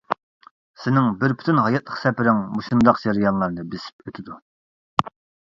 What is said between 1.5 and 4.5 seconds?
ھاياتلىق سەپىرىڭ مۇشۇنداق جەريانلارنى بېسىپ ئۆتىدۇ.